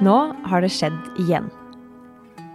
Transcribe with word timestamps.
Nå 0.00 0.16
har 0.48 0.64
det 0.64 0.72
skjedd 0.72 0.96
igjen. 1.20 1.50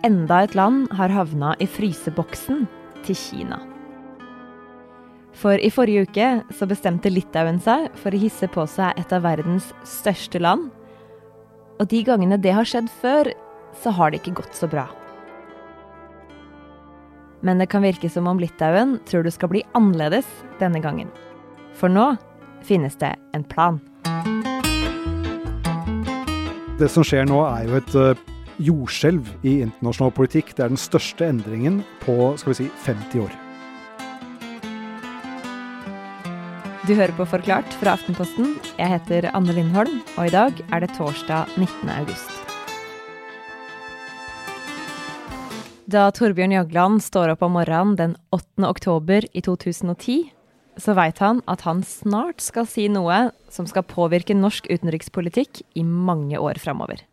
Enda 0.06 0.42
et 0.46 0.56
land 0.58 0.88
har 0.98 1.14
havna 1.14 1.54
i 1.62 1.68
fryseboksen 1.70 2.66
til 3.06 3.18
Kina. 3.18 3.60
For 5.36 5.60
i 5.60 5.70
forrige 5.70 6.08
uke 6.08 6.28
så 6.56 6.66
bestemte 6.70 7.12
Litauen 7.12 7.60
seg 7.62 7.92
for 8.02 8.16
å 8.16 8.22
hisse 8.22 8.50
på 8.50 8.66
seg 8.72 8.98
et 8.98 9.14
av 9.14 9.26
verdens 9.28 9.70
største 9.86 10.42
land. 10.42 10.72
Og 11.78 11.90
de 11.92 12.02
gangene 12.08 12.40
det 12.42 12.56
har 12.56 12.66
skjedd 12.66 12.90
før, 13.02 13.30
så 13.78 13.94
har 13.94 14.10
det 14.10 14.24
ikke 14.24 14.40
gått 14.42 14.58
så 14.58 14.70
bra. 14.72 14.88
Men 17.46 17.60
det 17.62 17.70
kan 17.70 17.86
virke 17.86 18.10
som 18.10 18.26
om 18.32 18.40
Litauen 18.42 18.98
tror 19.06 19.26
det 19.26 19.36
skal 19.36 19.52
bli 19.52 19.62
annerledes 19.78 20.26
denne 20.58 20.82
gangen. 20.82 21.12
For 21.78 21.94
nå 21.94 22.16
finnes 22.66 22.98
det 22.98 23.14
en 23.38 23.46
plan. 23.46 23.78
Det 26.76 26.90
som 26.92 27.06
skjer 27.08 27.24
nå, 27.24 27.38
er 27.48 27.70
jo 27.70 27.78
et 27.78 27.94
uh, 27.96 28.24
jordskjelv 28.60 29.30
i 29.48 29.62
internasjonal 29.64 30.12
politikk. 30.12 30.50
Det 30.58 30.66
er 30.66 30.74
den 30.74 30.80
største 30.80 31.24
endringen 31.24 31.78
på 32.02 32.34
skal 32.36 32.52
vi 32.52 32.58
si, 32.58 32.68
50 32.84 33.22
år. 33.24 33.38
Du 36.84 36.92
hører 36.92 37.16
på 37.16 37.30
Forklart 37.32 37.78
fra 37.80 37.96
Aftenposten. 37.96 38.58
Jeg 38.76 38.92
heter 38.92 39.30
Anne 39.32 39.56
Lindholm, 39.56 40.02
og 40.20 40.28
i 40.28 40.34
dag 40.36 40.60
er 40.68 40.84
det 40.84 40.92
torsdag 41.00 41.56
19. 41.56 41.96
august. 41.96 42.36
Da 45.88 46.10
Torbjørn 46.12 46.58
Jagland 46.58 47.00
står 47.08 47.38
opp 47.38 47.48
om 47.48 47.56
morgenen 47.56 47.96
den 47.96 48.20
8. 48.36 48.68
oktober 48.68 49.24
i 49.32 49.48
2010, 49.48 50.26
så 50.82 50.96
veit 50.98 51.20
han 51.24 51.42
at 51.52 51.64
han 51.68 51.84
snart 51.86 52.44
skal 52.44 52.68
si 52.70 52.88
noe 52.92 53.30
som 53.54 53.68
skal 53.70 53.86
påvirke 53.88 54.36
norsk 54.38 54.68
utenrikspolitikk 54.72 55.64
i 55.76 55.84
mange 55.86 56.40
år 56.42 56.60
framover. 56.62 57.04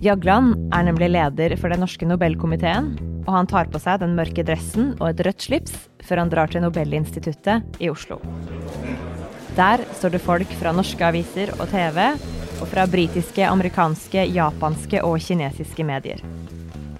Jagland 0.00 0.54
er 0.72 0.86
nemlig 0.86 1.10
leder 1.12 1.56
for 1.60 1.68
den 1.68 1.82
norske 1.84 2.06
Nobelkomiteen, 2.08 2.94
og 3.26 3.34
han 3.34 3.48
tar 3.50 3.68
på 3.68 3.80
seg 3.82 4.00
den 4.00 4.14
mørke 4.16 4.44
dressen 4.48 4.94
og 4.96 5.10
et 5.10 5.20
rødt 5.26 5.44
slips 5.44 5.74
før 6.06 6.22
han 6.22 6.32
drar 6.32 6.48
til 6.48 6.64
Nobelinstituttet 6.64 7.82
i 7.84 7.90
Oslo. 7.92 8.16
Der 9.58 9.82
står 9.98 10.14
det 10.14 10.22
folk 10.24 10.54
fra 10.56 10.72
norske 10.72 11.04
aviser 11.04 11.52
og 11.58 11.68
TV, 11.68 12.00
og 12.60 12.68
fra 12.68 12.86
britiske, 12.88 13.44
amerikanske, 13.44 14.24
japanske 14.32 15.02
og 15.04 15.20
kinesiske 15.24 15.84
medier. 15.84 16.20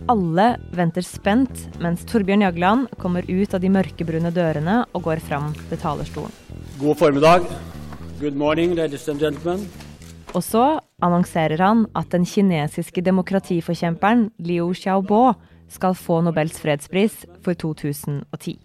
Alle 0.09 0.55
venter 0.73 1.05
spent 1.05 1.67
mens 1.83 2.07
Torbjørn 2.09 2.47
Jagland 2.47 2.89
kommer 3.01 3.27
ut 3.29 3.53
av 3.53 3.61
de 3.61 3.69
mørkebrune 3.73 4.33
dørene 4.33 4.79
og 4.97 5.05
går 5.05 5.21
fram 5.27 5.51
til 5.69 5.81
talerstolen. 5.81 6.33
God 6.81 6.97
formiddag. 6.97 7.45
Good 8.21 8.37
morning, 8.37 8.75
ladies 8.79 9.09
and 9.09 9.21
gentlemen. 9.21 9.67
Og 10.33 10.45
så 10.47 10.81
annonserer 11.03 11.61
han 11.61 11.85
at 11.97 12.09
den 12.15 12.25
kinesiske 12.25 13.03
demokratiforkjemperen 13.05 14.31
Liu 14.39 14.73
Xiaobo 14.73 15.35
skal 15.71 15.95
få 15.99 16.21
Nobels 16.25 16.57
fredspris 16.61 17.27
for 17.45 17.59
2010. 17.59 18.57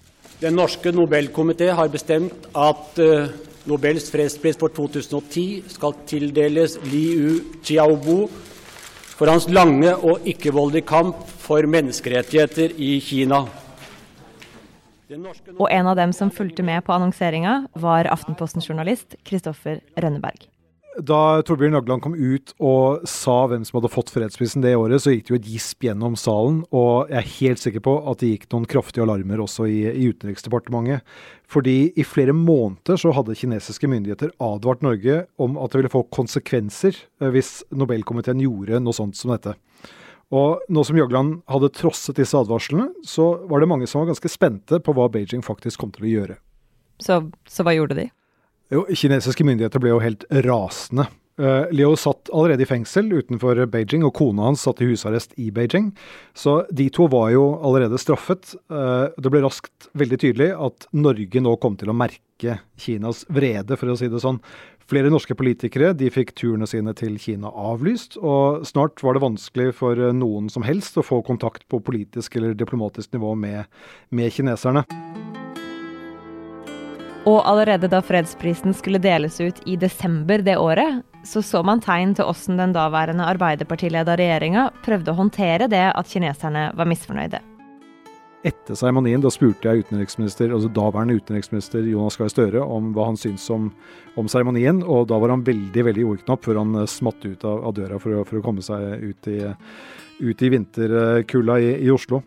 Den 0.41 0.55
norske 0.55 0.91
Nobelkomité 0.91 1.71
har 1.75 1.91
bestemt 1.91 2.47
at 2.55 2.99
uh, 2.99 3.27
Nobels 3.65 4.11
fredspris 4.11 4.59
for 4.59 4.71
2010 4.71 5.63
skal 5.73 5.95
tildeles 6.07 6.77
Liu 6.91 7.39
Xiaobo 7.63 8.27
for 9.15 9.31
hans 9.31 9.47
lange 9.47 9.93
og 9.95 10.25
ikke-voldelige 10.27 10.87
kamp 10.89 11.21
for 11.41 11.65
menneskerettigheter 11.71 12.75
i 12.75 12.97
Kina. 13.03 13.45
Og 15.55 15.67
en 15.69 15.87
av 15.87 15.95
dem 15.99 16.11
som 16.17 16.33
fulgte 16.33 16.65
med 16.65 16.83
på 16.83 16.95
annonseringa, 16.95 17.67
var 17.77 18.09
Aftenposten-journalist 18.11 19.15
Kristoffer 19.27 19.79
Rønneberg. 19.95 20.47
Da 20.95 21.41
Torbjørn 21.43 21.75
Jagland 21.75 22.03
kom 22.05 22.13
ut 22.15 22.53
og 22.63 23.03
sa 23.09 23.41
hvem 23.51 23.65
som 23.67 23.81
hadde 23.81 23.91
fått 23.91 24.13
fredsprisen 24.13 24.63
det 24.63 24.77
året, 24.79 25.01
så 25.03 25.11
gikk 25.11 25.25
det 25.27 25.33
jo 25.33 25.39
et 25.41 25.49
gisp 25.51 25.83
gjennom 25.83 26.15
salen, 26.19 26.61
og 26.71 27.11
jeg 27.11 27.19
er 27.19 27.33
helt 27.33 27.61
sikker 27.63 27.83
på 27.83 27.95
at 28.07 28.21
det 28.21 28.29
gikk 28.31 28.45
noen 28.53 28.67
kraftige 28.71 29.03
alarmer 29.03 29.43
også 29.43 29.67
i, 29.67 29.81
i 29.91 30.07
Utenriksdepartementet. 30.13 31.03
Fordi 31.51 31.91
i 31.99 32.07
flere 32.07 32.33
måneder 32.37 33.01
så 33.01 33.11
hadde 33.13 33.35
kinesiske 33.35 33.89
myndigheter 33.91 34.31
advart 34.39 34.85
Norge 34.85 35.25
om 35.35 35.59
at 35.59 35.73
det 35.73 35.81
ville 35.81 35.93
få 35.93 36.05
konsekvenser 36.15 36.95
eh, 36.95 37.29
hvis 37.35 37.59
Nobelkomiteen 37.75 38.41
gjorde 38.45 38.79
noe 38.79 38.95
sånt 38.95 39.19
som 39.19 39.35
dette. 39.35 39.57
Og 40.33 40.63
nå 40.71 40.83
som 40.87 40.97
Jagland 40.97 41.41
hadde 41.51 41.73
trosset 41.75 42.17
disse 42.17 42.39
advarslene, 42.39 42.87
så 43.05 43.33
var 43.51 43.61
det 43.61 43.69
mange 43.69 43.87
som 43.91 44.01
var 44.01 44.13
ganske 44.13 44.31
spente 44.31 44.79
på 44.79 44.95
hva 44.95 45.11
Beijing 45.11 45.43
faktisk 45.45 45.83
kom 45.83 45.91
til 45.93 46.07
å 46.07 46.13
gjøre. 46.13 46.37
Så, 47.03 47.19
så 47.51 47.67
hva 47.67 47.75
gjorde 47.75 47.99
de? 47.99 48.07
Jo, 48.73 48.85
kinesiske 48.89 49.45
myndigheter 49.45 49.81
ble 49.81 49.93
jo 49.93 50.01
helt 50.01 50.25
rasende. 50.45 51.07
Uh, 51.35 51.67
Leo 51.75 51.97
satt 51.99 52.29
allerede 52.31 52.63
i 52.63 52.67
fengsel 52.69 53.09
utenfor 53.11 53.59
Beijing, 53.67 54.05
og 54.07 54.13
kona 54.15 54.47
hans 54.47 54.61
satt 54.63 54.79
i 54.81 54.87
husarrest 54.87 55.35
i 55.41 55.49
Beijing. 55.53 55.89
Så 56.33 56.61
de 56.71 56.87
to 56.95 57.09
var 57.11 57.33
jo 57.33 57.43
allerede 57.59 57.99
straffet. 57.99 58.53
Uh, 58.71 59.11
det 59.19 59.33
ble 59.33 59.43
raskt 59.43 59.89
veldig 59.99 60.21
tydelig 60.23 60.53
at 60.55 60.87
Norge 60.95 61.43
nå 61.43 61.57
kom 61.59 61.75
til 61.79 61.91
å 61.91 61.97
merke 61.97 62.61
Kinas 62.79 63.25
vrede, 63.31 63.75
for 63.77 63.91
å 63.91 63.97
si 63.99 64.09
det 64.11 64.23
sånn. 64.23 64.39
Flere 64.85 65.11
norske 65.11 65.35
politikere 65.35 65.91
de 65.97 66.11
fikk 66.13 66.35
turene 66.37 66.69
sine 66.69 66.93
til 66.95 67.19
Kina 67.19 67.51
avlyst, 67.51 68.19
og 68.21 68.63
snart 68.69 69.03
var 69.03 69.17
det 69.17 69.25
vanskelig 69.25 69.73
for 69.81 69.99
noen 70.15 70.47
som 70.53 70.65
helst 70.65 70.97
å 71.01 71.05
få 71.05 71.23
kontakt 71.25 71.65
på 71.73 71.81
politisk 71.83 72.37
eller 72.37 72.55
diplomatisk 72.55 73.17
nivå 73.17 73.33
med, 73.39 73.65
med 74.13 74.33
kineserne. 74.33 74.85
Og 77.25 77.39
allerede 77.41 77.89
da 77.89 78.03
fredsprisen 78.05 78.75
skulle 78.77 79.01
deles 79.01 79.39
ut 79.41 79.57
i 79.65 79.73
desember 79.81 80.43
det 80.45 80.59
året, 80.61 81.01
så 81.25 81.41
så 81.41 81.63
man 81.65 81.81
tegn 81.81 82.13
til 82.13 82.29
åssen 82.29 82.59
den 82.59 82.75
daværende 82.75 83.25
Arbeiderpartileda 83.25 84.13
regjeringa 84.19 84.67
prøvde 84.85 85.09
å 85.09 85.17
håndtere 85.17 85.65
det 85.71 85.87
at 85.89 86.11
kineserne 86.11 86.67
var 86.77 86.85
misfornøyde. 86.85 87.41
Etter 88.45 88.77
seremonien 88.77 89.23
da 89.23 89.31
spurte 89.33 89.65
jeg 89.65 89.87
utenriksminister, 89.87 90.51
altså 90.53 90.69
daværende 90.69 91.17
utenriksminister 91.17 91.87
Jonas 91.89 92.19
Gahr 92.19 92.29
Støre 92.29 92.61
om 92.61 92.91
hva 92.93 93.07
han 93.09 93.17
syntes 93.17 93.47
om, 93.49 93.71
seremonien, 94.29 94.83
og 94.85 95.07
da 95.09 95.17
var 95.17 95.33
han 95.33 95.41
veldig 95.47 95.85
veldig 95.89 96.05
ordknapp 96.11 96.45
før 96.45 96.61
han 96.61 96.83
smatt 96.85 97.25
ut 97.25 97.41
av, 97.41 97.63
av 97.65 97.73
døra 97.73 97.97
for 97.97 98.19
å, 98.19 98.25
for 98.27 98.37
å, 98.37 98.45
komme 98.45 98.61
seg 98.61 99.01
ut 99.01 99.31
i, 99.33 99.39
ut 100.21 100.45
i 100.45 100.51
vinterkulda 100.53 101.57
i, 101.57 101.73
i 101.87 101.89
Oslo. 101.89 102.21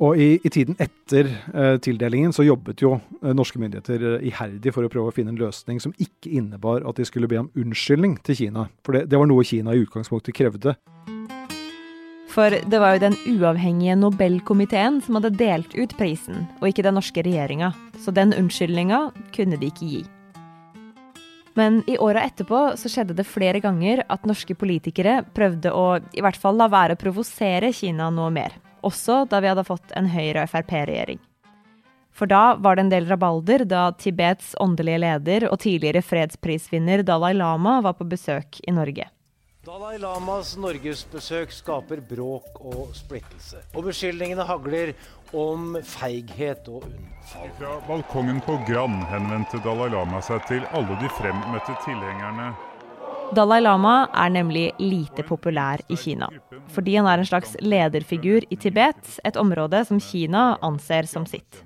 Og 0.00 0.16
i, 0.16 0.38
i 0.40 0.48
tiden 0.48 0.78
etter 0.80 1.28
eh, 1.28 1.74
tildelingen 1.84 2.32
så 2.32 2.44
jobbet 2.46 2.80
jo 2.80 2.94
eh, 3.20 3.34
norske 3.36 3.60
myndigheter 3.60 4.04
eh, 4.14 4.28
iherdig 4.30 4.72
for 4.72 4.86
å 4.86 4.92
prøve 4.92 5.12
å 5.12 5.14
finne 5.14 5.34
en 5.34 5.40
løsning 5.40 5.80
som 5.82 5.92
ikke 6.00 6.32
innebar 6.38 6.86
at 6.88 6.96
de 6.96 7.04
skulle 7.04 7.28
be 7.28 7.36
om 7.42 7.50
unnskyldning 7.52 8.16
til 8.24 8.38
Kina. 8.38 8.70
For 8.86 8.96
det, 8.96 9.10
det 9.12 9.20
var 9.20 9.28
noe 9.28 9.44
Kina 9.44 9.74
i 9.76 9.82
utgangspunktet 9.82 10.36
krevde. 10.38 10.72
For 12.30 12.54
det 12.72 12.80
var 12.80 12.94
jo 12.94 13.02
den 13.02 13.18
uavhengige 13.28 13.98
Nobelkomiteen 13.98 15.02
som 15.04 15.18
hadde 15.18 15.34
delt 15.36 15.76
ut 15.76 15.92
prisen, 15.98 16.46
og 16.62 16.70
ikke 16.70 16.86
den 16.86 16.96
norske 16.96 17.26
regjeringa. 17.26 17.74
Så 18.00 18.14
den 18.16 18.32
unnskyldninga 18.38 19.02
kunne 19.36 19.60
de 19.60 19.68
ikke 19.68 19.90
gi. 19.90 20.02
Men 21.58 21.82
i 21.90 21.98
åra 22.00 22.22
etterpå 22.24 22.62
så 22.80 22.88
skjedde 22.88 23.18
det 23.18 23.28
flere 23.28 23.60
ganger 23.60 24.06
at 24.08 24.24
norske 24.24 24.56
politikere 24.56 25.18
prøvde 25.36 25.74
å 25.76 25.86
i 26.16 26.24
hvert 26.24 26.40
fall 26.40 26.56
la 26.56 26.70
være 26.72 26.96
å 26.96 27.02
provosere 27.04 27.74
Kina 27.76 28.08
noe 28.14 28.32
mer 28.32 28.56
også 28.86 29.24
da 29.30 29.40
vi 29.42 29.50
hadde 29.52 29.66
fått 29.66 29.94
en 29.98 30.08
Høyre-Frp-regjering. 30.10 31.20
For 32.10 32.28
da 32.28 32.56
var 32.60 32.76
det 32.76 32.86
en 32.86 32.92
del 32.92 33.06
rabalder 33.08 33.64
da 33.68 33.90
Tibets 33.96 34.52
åndelige 34.60 35.00
leder 35.04 35.46
og 35.48 35.60
tidligere 35.62 36.02
fredsprisvinner 36.04 37.04
Dalai 37.06 37.32
Lama 37.38 37.78
var 37.86 37.96
på 37.96 38.08
besøk 38.10 38.60
i 38.66 38.74
Norge. 38.76 39.06
Dalai 39.60 39.98
Lamas 40.00 40.54
norgesbesøk 40.56 41.50
skaper 41.52 42.00
bråk 42.08 42.62
og 42.64 42.94
splittelse. 42.96 43.60
Og 43.76 43.84
beskyldningene 43.90 44.46
hagler 44.48 44.94
om 45.36 45.74
feighet 45.84 46.64
og 46.72 46.86
unnfall. 46.88 47.52
Fra 47.58 47.74
balkongen 47.84 48.40
på 48.46 48.56
Grand 48.68 49.04
henvendte 49.12 49.60
Dalai 49.64 49.90
Lama 49.92 50.22
seg 50.24 50.40
til 50.48 50.64
alle 50.72 50.96
de 51.02 51.12
fremmøtte 51.12 51.76
tilhengerne 51.84 52.54
Dalai 53.30 53.60
Lama 53.62 54.08
er 54.10 54.30
nemlig 54.34 54.72
lite 54.82 55.22
populær 55.22 55.78
i 55.86 55.94
Kina, 55.94 56.26
fordi 56.74 56.96
han 56.98 57.06
er 57.06 57.20
en 57.22 57.28
slags 57.28 57.52
lederfigur 57.62 58.42
i 58.50 58.56
Tibet, 58.58 58.98
et 59.22 59.38
område 59.38 59.84
som 59.86 60.00
Kina 60.02 60.56
anser 60.66 61.06
som 61.06 61.26
sitt. 61.30 61.60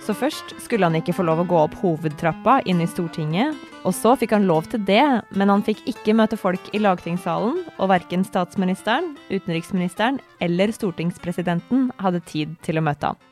Så 0.00 0.14
først 0.16 0.54
skulle 0.64 0.88
han 0.88 0.96
ikke 0.96 1.12
få 1.16 1.26
lov 1.28 1.42
å 1.42 1.46
gå 1.50 1.60
opp 1.60 1.76
hovedtrappa 1.82 2.60
inn 2.64 2.80
i 2.80 2.88
Stortinget, 2.88 3.52
og 3.84 3.92
så 3.92 4.14
fikk 4.16 4.32
han 4.32 4.48
lov 4.48 4.70
til 4.72 4.80
det, 4.88 5.04
men 5.36 5.52
han 5.52 5.64
fikk 5.66 5.84
ikke 5.92 6.16
møte 6.16 6.40
folk 6.40 6.72
i 6.72 6.80
lagtingssalen, 6.80 7.60
og 7.76 7.92
verken 7.92 8.24
statsministeren, 8.24 9.12
utenriksministeren 9.28 10.22
eller 10.40 10.72
stortingspresidenten 10.72 11.90
hadde 12.00 12.24
tid 12.32 12.56
til 12.64 12.80
å 12.80 12.86
møte 12.86 13.12
han. 13.12 13.24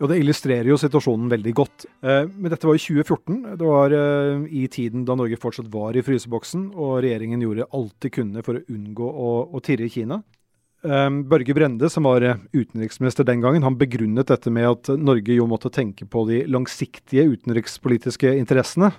Og 0.00 0.08
Det 0.08 0.16
illustrerer 0.22 0.70
jo 0.70 0.78
situasjonen 0.80 1.28
veldig 1.28 1.52
godt. 1.56 1.84
Eh, 2.00 2.24
men 2.24 2.48
dette 2.52 2.64
var 2.64 2.76
i 2.76 2.80
2014. 2.80 3.40
Det 3.60 3.68
var 3.68 3.92
eh, 3.92 4.44
i 4.62 4.64
tiden 4.72 5.04
da 5.04 5.16
Norge 5.18 5.36
fortsatt 5.40 5.68
var 5.72 5.96
i 5.96 6.04
fryseboksen, 6.04 6.70
og 6.72 7.02
regjeringen 7.04 7.42
gjorde 7.44 7.68
alt 7.76 7.96
de 8.00 8.12
kunne 8.14 8.44
for 8.46 8.56
å 8.56 8.62
unngå 8.72 9.08
å, 9.08 9.32
å 9.52 9.60
tirre 9.64 9.90
Kina. 9.92 10.22
Eh, 10.80 11.08
Børge 11.28 11.56
Brende, 11.56 11.90
som 11.92 12.08
var 12.08 12.24
utenriksminister 12.56 13.28
den 13.28 13.44
gangen, 13.44 13.66
han 13.66 13.76
begrunnet 13.80 14.32
dette 14.32 14.52
med 14.52 14.70
at 14.70 14.88
Norge 14.96 15.36
jo 15.36 15.44
måtte 15.50 15.72
tenke 15.74 16.08
på 16.08 16.24
de 16.30 16.46
langsiktige 16.48 17.26
utenrikspolitiske 17.34 18.32
interessene. 18.40 18.94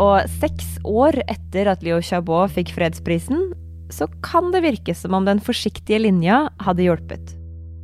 Og 0.00 0.24
seks 0.40 0.78
år 0.88 1.18
etter 1.26 1.68
at 1.68 1.84
Liu 1.84 1.98
Xiaobo 2.00 2.46
fikk 2.48 2.72
fredsprisen, 2.72 3.50
så 3.92 4.08
kan 4.24 4.48
det 4.54 4.64
virke 4.64 4.96
som 4.96 5.12
om 5.18 5.28
den 5.28 5.42
forsiktige 5.44 6.00
linja 6.00 6.46
hadde 6.64 6.86
hjulpet. 6.86 7.36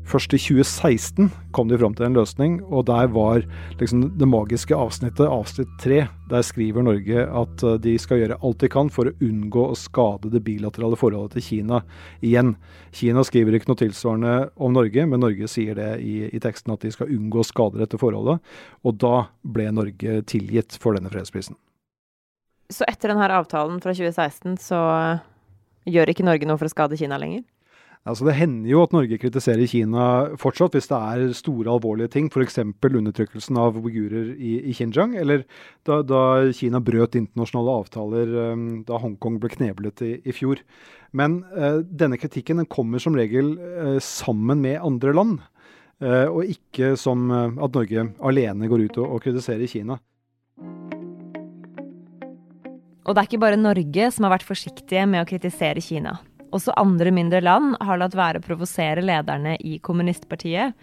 Først 0.06 0.30
i 0.36 0.38
2016 0.38 1.32
kom 1.50 1.66
de 1.66 1.78
fram 1.80 1.94
til 1.98 2.06
en 2.06 2.14
løsning, 2.14 2.60
og 2.70 2.84
der 2.86 3.08
var 3.10 3.42
liksom 3.80 4.04
det 4.20 4.28
magiske 4.30 4.76
avsnittet, 4.76 5.26
avsnitt 5.26 5.72
tre. 5.82 6.04
Der 6.30 6.44
skriver 6.46 6.84
Norge 6.86 7.24
at 7.26 7.64
eh, 7.66 7.78
de 7.82 7.96
skal 7.98 8.20
gjøre 8.20 8.38
alt 8.38 8.62
de 8.62 8.70
kan 8.70 8.90
for 8.92 9.10
å 9.10 9.14
unngå 9.26 9.64
å 9.66 9.78
skade 9.78 10.30
det 10.30 10.44
bilaterale 10.46 10.98
forholdet 11.00 11.34
til 11.34 11.46
Kina 11.48 11.80
igjen. 12.22 12.54
Kina 12.94 13.24
skriver 13.26 13.58
ikke 13.58 13.72
noe 13.72 13.80
tilsvarende 13.82 14.36
om 14.62 14.78
Norge, 14.78 15.08
men 15.10 15.24
Norge 15.26 15.50
sier 15.50 15.74
det 15.78 15.90
i, 16.06 16.14
i 16.30 16.42
teksten 16.42 16.76
at 16.76 16.86
de 16.86 16.94
skal 16.94 17.10
unngå 17.10 17.42
å 17.42 17.48
skade 17.50 17.82
dette 17.82 17.98
forholdet. 17.98 18.38
Og 18.86 19.02
da 19.02 19.26
ble 19.42 19.72
Norge 19.74 20.20
tilgitt 20.30 20.78
for 20.82 20.94
denne 20.94 21.10
fredsprisen. 21.10 21.58
Så 22.70 22.86
etter 22.86 23.10
denne 23.10 23.26
avtalen 23.34 23.82
fra 23.82 23.94
2016 23.94 24.54
så 24.62 24.80
gjør 25.86 26.14
ikke 26.14 26.26
Norge 26.26 26.46
noe 26.46 26.58
for 26.62 26.70
å 26.70 26.74
skade 26.74 26.98
Kina 26.98 27.18
lenger? 27.18 27.42
Altså 28.06 28.28
Det 28.28 28.36
hender 28.38 28.70
jo 28.70 28.82
at 28.84 28.92
Norge 28.94 29.18
kritiserer 29.18 29.66
Kina 29.66 30.02
fortsatt 30.38 30.76
hvis 30.76 30.86
det 30.92 30.98
er 30.98 31.32
store, 31.34 31.72
alvorlige 31.72 32.12
ting. 32.14 32.28
F.eks. 32.30 32.60
undertrykkelsen 32.62 33.58
av 33.58 33.80
uigurer 33.80 34.28
i, 34.36 34.60
i, 34.70 34.74
Xinjiang, 34.76 35.16
eller 35.18 35.42
da, 35.88 35.98
da, 36.06 36.20
Kina 36.54 36.78
brøt 36.78 37.18
internasjonale 37.18 37.74
avtaler 37.80 38.36
um, 38.52 38.68
da 38.86 39.00
Hongkong 39.02 39.40
ble 39.42 39.50
kneblet 39.50 40.04
i, 40.06 40.12
i 40.22 40.34
fjor. 40.36 40.62
Men 41.18 41.40
uh, 41.56 41.82
denne 41.82 42.18
kritikken 42.22 42.62
den 42.62 42.70
kommer 42.70 43.02
som 43.02 43.18
regel 43.18 43.56
uh, 43.58 43.98
sammen 43.98 44.62
med 44.62 44.78
andre 44.86 45.16
land, 45.16 45.42
uh, 46.04 46.30
og 46.30 46.46
ikke 46.46 46.94
som 47.00 47.26
at 47.34 47.74
Norge 47.74 48.06
alene 48.22 48.70
går 48.70 48.86
ut 48.86 49.00
og, 49.02 49.16
og 49.18 49.26
kritiserer 49.26 49.66
Kina. 49.66 49.98
Og 53.06 53.14
det 53.14 53.18
er 53.22 53.26
ikke 53.28 53.42
bare 53.42 53.58
Norge 53.58 54.08
som 54.14 54.26
har 54.26 54.36
vært 54.38 54.46
forsiktige 54.46 55.10
med 55.10 55.26
å 55.26 55.28
kritisere 55.28 55.82
Kina. 55.82 56.16
Også 56.54 56.74
andre 56.78 57.10
mindre 57.14 57.40
land 57.42 57.74
har 57.82 57.98
latt 58.00 58.14
være 58.18 58.42
å 58.42 58.44
provosere 58.46 59.04
lederne 59.04 59.56
i 59.58 59.78
kommunistpartiet. 59.82 60.76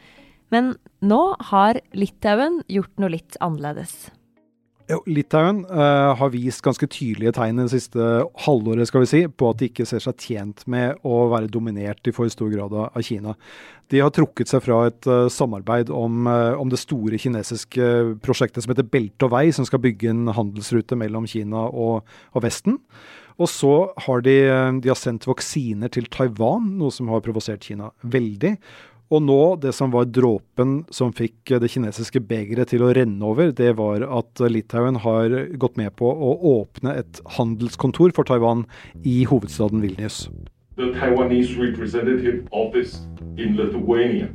Men 0.54 0.74
nå 1.02 1.22
har 1.52 1.80
Litauen 1.98 2.62
gjort 2.72 2.94
noe 3.02 3.16
litt 3.16 3.40
annerledes. 3.42 4.12
Jo, 4.92 4.98
Litauen 5.08 5.62
uh, 5.70 6.12
har 6.20 6.32
vist 6.34 6.62
ganske 6.66 6.88
tydelige 6.92 7.32
tegn 7.38 7.62
det 7.62 7.70
siste 7.72 8.04
halvåret 8.44 8.90
skal 8.90 9.06
vi 9.06 9.10
si, 9.10 9.22
på 9.32 9.48
at 9.54 9.62
de 9.62 9.70
ikke 9.72 9.86
ser 9.88 10.04
seg 10.04 10.20
tjent 10.20 10.66
med 10.70 11.00
å 11.08 11.22
være 11.32 11.48
dominert 11.52 12.04
i 12.10 12.14
for 12.16 12.28
stor 12.32 12.52
grad 12.52 12.76
av 12.76 13.00
Kina. 13.06 13.38
De 13.92 14.02
har 14.04 14.12
trukket 14.14 14.52
seg 14.52 14.66
fra 14.66 14.82
et 14.90 15.08
uh, 15.08 15.32
samarbeid 15.32 15.92
om, 15.94 16.28
uh, 16.28 16.60
om, 16.60 16.68
det 16.72 16.82
store 16.84 17.20
kinesiske 17.22 17.90
prosjektet 18.26 18.66
som 18.66 18.76
heter 18.76 18.90
Belte 18.92 19.30
og 19.30 19.34
vei, 19.38 19.46
som 19.56 19.68
skal 19.68 19.82
bygge 19.86 20.12
en 20.12 20.34
handelsrute 20.36 21.00
mellom 21.00 21.30
Kina 21.32 21.64
og, 21.72 22.04
og 22.36 22.44
Vesten. 22.44 22.82
Og 23.42 23.50
så 23.50 23.74
har 24.06 24.24
de, 24.26 24.36
de 24.84 24.92
har 24.92 25.00
sendt 25.00 25.28
vaksiner 25.30 25.92
til 25.94 26.10
Taiwan, 26.14 26.76
noe 26.80 26.94
som 26.94 27.10
har 27.14 27.24
provosert 27.26 27.66
Kina 27.66 27.90
veldig. 28.04 28.58
Og 29.14 29.22
nå, 29.22 29.40
det 29.62 29.74
som 29.78 29.92
var 29.94 30.08
dråpen 30.10 30.80
som 30.94 31.12
fikk 31.14 31.54
det 31.62 31.70
kinesiske 31.70 32.22
begeret 32.26 32.72
til 32.72 32.86
å 32.86 32.94
renne 32.98 33.28
over, 33.28 33.52
det 33.54 33.76
var 33.78 34.06
at 34.08 34.42
Litauen 34.50 34.98
har 35.04 35.36
gått 35.62 35.78
med 35.78 35.94
på 36.00 36.10
å 36.10 36.34
åpne 36.56 36.96
et 37.04 37.22
handelskontor 37.38 38.16
for 38.16 38.26
Taiwan 38.26 38.66
i 39.06 39.22
hovedstaden 39.30 39.84
Vilnius. 39.84 40.26
The 40.78 40.90
Taiwanese 40.98 41.60
representative 41.62 42.48
office 42.50 43.06
in 43.38 43.54
Lithuania 43.60 44.32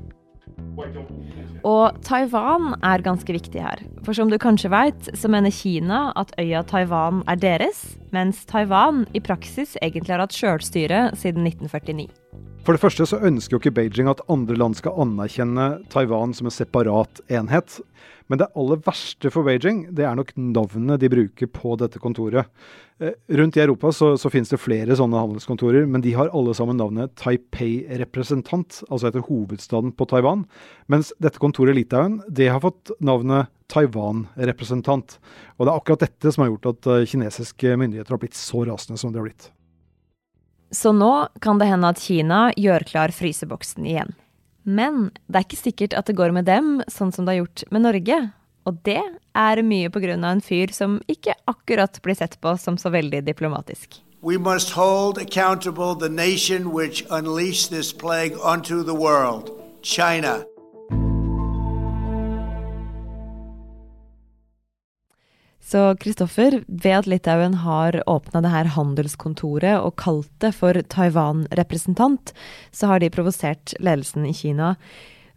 og 1.67 1.99
Taiwan 2.07 2.75
er 2.87 3.03
ganske 3.05 3.35
viktig 3.35 3.63
her. 3.63 3.83
For 4.07 4.17
som 4.17 4.31
du 4.31 4.39
kanskje 4.41 4.71
veit, 4.73 5.11
så 5.19 5.31
mener 5.31 5.55
Kina 5.55 6.09
at 6.19 6.33
øya 6.41 6.63
Taiwan 6.69 7.25
er 7.29 7.41
deres, 7.41 7.99
mens 8.15 8.45
Taiwan 8.49 9.05
i 9.15 9.21
praksis 9.21 9.77
egentlig 9.83 10.15
har 10.15 10.25
hatt 10.25 10.37
sjølstyre 10.37 11.09
siden 11.19 11.47
1949. 11.49 12.09
For 12.67 12.77
det 12.77 12.83
første 12.83 13.07
så 13.09 13.21
ønsker 13.25 13.57
jo 13.57 13.63
ikke 13.63 13.77
Beijing 13.79 14.11
at 14.11 14.21
andre 14.29 14.57
land 14.59 14.77
skal 14.77 14.97
anerkjenne 15.01 15.69
Taiwan 15.93 16.35
som 16.37 16.51
en 16.51 16.53
separat 16.53 17.23
enhet. 17.33 17.79
Men 18.29 18.41
det 18.43 18.51
aller 18.61 18.81
verste 18.85 19.31
for 19.33 19.47
Beijing, 19.47 19.87
det 19.97 20.05
er 20.05 20.17
nok 20.19 20.35
navnet 20.37 21.01
de 21.01 21.09
bruker 21.13 21.49
på 21.49 21.75
dette 21.81 22.01
kontoret. 22.03 22.51
Eh, 23.01 23.15
rundt 23.41 23.57
i 23.57 23.63
Europa 23.63 23.93
så, 23.95 24.11
så 24.21 24.31
finnes 24.33 24.53
det 24.53 24.61
flere 24.61 24.97
sånne 24.99 25.21
handelskontorer, 25.23 25.87
men 25.89 26.05
de 26.05 26.13
har 26.17 26.29
alle 26.37 26.53
sammen 26.57 26.77
navnet 26.81 27.15
Taipei-representant, 27.21 28.83
altså 28.91 29.09
etter 29.09 29.25
hovedstaden 29.25 29.95
på 29.97 30.09
Taiwan. 30.13 30.45
Mens 30.93 31.15
dette 31.23 31.41
kontoret 31.41 31.73
i 31.73 31.81
Litauen, 31.81 32.21
det 32.29 32.51
har 32.53 32.61
fått 32.65 32.93
navnet 33.01 33.49
Taiwan-representant. 33.73 35.19
Og 35.57 35.65
det 35.65 35.73
er 35.73 35.77
akkurat 35.77 36.05
dette 36.05 36.33
som 36.35 36.45
har 36.45 36.53
gjort 36.53 36.73
at 36.75 36.91
eh, 36.93 37.07
kinesiske 37.09 37.79
myndigheter 37.81 38.17
har 38.17 38.21
blitt 38.21 38.37
så 38.37 38.67
rasende 38.69 39.01
som 39.01 39.15
de 39.15 39.23
har 39.23 39.29
blitt. 39.31 39.51
Så 40.71 40.93
nå 40.93 41.13
kan 41.41 41.57
det 41.57 41.71
hende 41.71 41.89
at 41.95 42.01
Kina 42.03 42.49
gjør 42.61 42.85
klar 42.89 43.13
fryseboksen 43.15 43.89
igjen. 43.89 44.13
Men 44.69 45.09
det 45.27 45.41
er 45.41 45.47
ikke 45.47 45.63
sikkert 45.63 45.97
at 45.97 46.11
det 46.11 46.19
går 46.19 46.35
med 46.37 46.45
dem 46.49 46.83
sånn 46.93 47.13
som 47.15 47.25
det 47.25 47.37
har 47.37 47.45
gjort 47.47 47.65
med 47.73 47.87
Norge. 47.87 48.19
Og 48.69 48.83
det 48.85 49.01
er 49.33 49.63
mye 49.65 49.89
pga. 49.89 50.13
en 50.13 50.45
fyr 50.45 50.73
som 50.73 51.01
ikke 51.09 51.35
akkurat 51.49 52.03
blir 52.03 52.15
sett 52.15 52.37
på 52.41 52.57
som 52.59 52.77
så 52.77 52.93
veldig 52.93 53.25
diplomatisk. 53.25 54.03
We 54.21 54.37
must 54.37 54.71
hold 54.71 55.17
accountable 55.17 55.95
the 55.95 56.09
nation 56.09 56.73
which 56.73 57.05
unleashed 57.09 57.71
this 57.71 57.93
plague 57.93 58.37
onto 58.43 58.83
the 58.83 58.95
world, 58.95 59.51
China. 59.83 60.45
Så 65.69 65.93
Kristoffer, 66.01 66.63
ved 66.65 66.95
at 66.97 67.09
Litauen 67.11 67.59
har 67.61 67.99
åpna 68.09 68.41
det 68.41 68.53
her 68.55 68.71
handelskontoret 68.73 69.83
og 69.83 69.99
kalt 70.01 70.31
det 70.41 70.55
for 70.57 70.79
Taiwan-representant, 70.95 72.33
så 72.73 72.89
har 72.89 73.03
de 73.03 73.11
provosert 73.13 73.75
ledelsen 73.77 74.25
i 74.25 74.33
Kina. 74.33 74.77